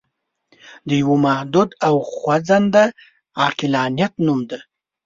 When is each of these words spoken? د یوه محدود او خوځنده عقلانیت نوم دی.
د 0.87 0.89
یوه 1.01 1.17
محدود 1.27 1.69
او 1.87 1.95
خوځنده 2.11 2.83
عقلانیت 3.45 4.13
نوم 4.25 4.39
دی. 4.49 4.59